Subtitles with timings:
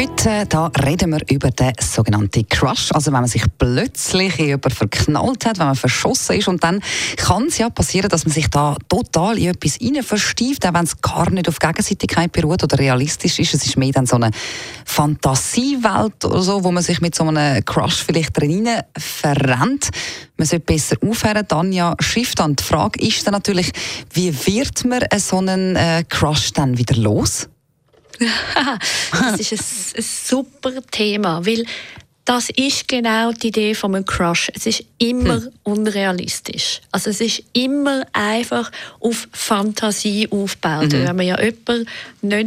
[0.00, 2.90] Heute da reden wir über den sogenannten Crush.
[2.92, 6.80] Also wenn man sich plötzlich jemanden verknallt hat, wenn man verschossen ist und dann
[7.18, 9.76] kann es ja passieren, dass man sich da total in etwas
[10.06, 13.52] verstieft, auch wenn es gar nicht auf Gegenseitigkeit beruht oder realistisch ist.
[13.52, 14.30] Es ist mehr dann so eine
[14.86, 19.90] Fantasiewelt oder so, wo man sich mit so einem Crush vielleicht drin verrennt.
[20.38, 21.46] Man sollte besser aufhören.
[21.46, 22.56] Tanja schrift dann.
[22.56, 23.70] Die Frage ist dann natürlich,
[24.14, 27.50] wie wird man so einen äh, Crush dann wieder los?
[28.20, 29.58] Das ist ein,
[29.98, 31.64] ein, super Thema, weil
[32.30, 34.52] das ist genau die Idee von einem Crush.
[34.54, 35.50] Es ist immer hm.
[35.64, 36.80] unrealistisch.
[36.92, 40.92] Also es ist immer einfach auf Fantasie aufgebaut.
[40.92, 41.06] Mhm.
[41.06, 41.86] Wenn man ja jemanden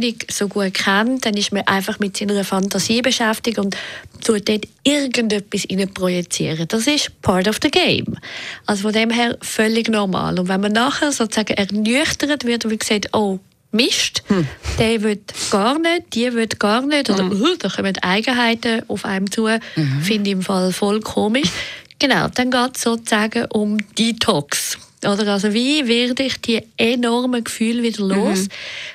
[0.00, 3.76] nicht so gut kennt, dann ist man einfach mit seiner Fantasie beschäftigt und
[4.24, 6.66] tut dort irgendetwas projizieren.
[6.68, 8.16] Das ist part of the game.
[8.64, 10.38] Also von dem her völlig normal.
[10.38, 13.38] Und wenn man nachher sozusagen ernüchtert wird und man sieht, oh,
[13.74, 14.46] Mist, hm.
[14.78, 17.42] der will gar nicht, die will gar nicht, oder mhm.
[17.42, 20.02] uh, da kommen Eigenheiten auf einem zu, mhm.
[20.02, 21.50] finde ich im Fall voll komisch.
[21.98, 24.78] Genau, dann geht es sozusagen um Detox.
[25.04, 28.44] Oder also wie werde ich die enormen Gefühle wieder los?
[28.44, 28.48] Mhm.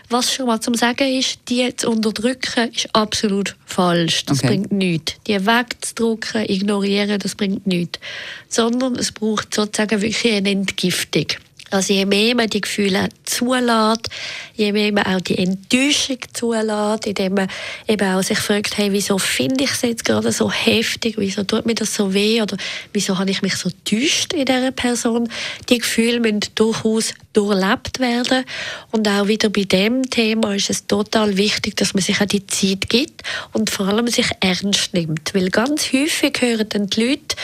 [0.09, 4.25] Was schon mal zum Sagen ist, die zu unterdrücken, ist absolut falsch.
[4.25, 4.47] Das okay.
[4.47, 5.15] bringt nichts.
[5.27, 7.99] Die wegzudrücken, ignorieren, das bringt nichts.
[8.47, 11.27] Sondern es braucht sozusagen wirklich eine Entgiftung.
[11.71, 14.09] Also je mehr man die Gefühle zulässt,
[14.55, 17.47] je mehr man auch die Enttäuschung zulässt, indem man
[17.87, 21.65] eben auch sich fragt, hey, wieso finde ich es jetzt gerade so heftig, wieso tut
[21.65, 22.41] mir das so weh?
[22.41, 22.57] Oder
[22.93, 25.29] wieso habe ich mich so täuscht in dieser Person.
[25.69, 28.43] Die Gefühle müssen durchaus durchlebt werden.
[28.91, 32.45] Und auch wieder bei dem Thema ist es total wichtig, dass man sich auch die
[32.47, 37.35] Zeit gibt und vor allem sich ernst nimmt, weil ganz häufig hören dann die Leute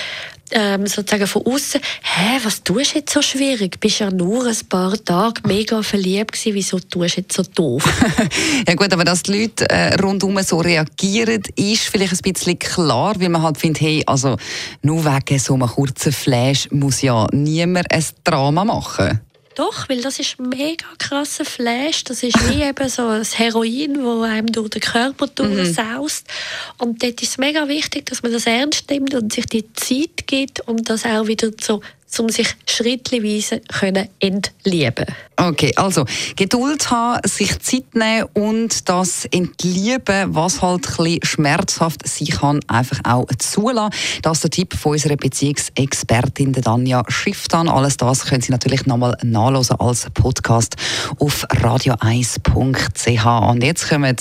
[0.55, 3.79] ähm, sozusagen von außen, hä, was tust du jetzt so schwierig?
[3.79, 7.83] Bist ja nur ein paar Tage mega verliebt gewesen, wieso tust du jetzt so doof?
[8.67, 13.19] ja gut, aber dass die Leute äh, rundum so reagieren, ist vielleicht ein bisschen klar,
[13.19, 14.37] weil man halt findet, hey, also
[14.81, 19.19] nur wegen so einem kurzen Flash muss ja niemand ein Drama machen.
[19.55, 22.03] Doch, weil das ist ein mega krasser Flash.
[22.03, 26.27] Das ist wie eben so ein Heroin, das einem durch den Körper durchsaust.
[26.27, 26.85] Mhm.
[26.85, 30.27] Und dort ist es mega wichtig, dass man das ernst nimmt und sich die Zeit
[30.27, 31.81] gibt, um das auch wieder so
[32.19, 35.05] um sich schrittweise können entlieben
[35.37, 36.05] Okay, also
[36.37, 42.59] Geduld haben, sich Zeit nehmen und das entlieben, was halt ein bisschen schmerzhaft sein kann,
[42.67, 43.93] einfach auch zulassen.
[44.21, 47.67] Das ist der Tipp von unserer Beziehungsexpertin Danja Schifftan.
[47.67, 50.75] Alles das können Sie natürlich nochmal nachlesen als Podcast
[51.19, 53.49] auf radio1.ch.
[53.49, 54.15] Und jetzt kommen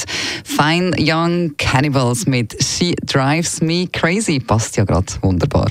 [0.44, 4.40] Fine Young Cannibals mit She Drives Me Crazy.
[4.40, 5.70] Passt ja gerade wunderbar.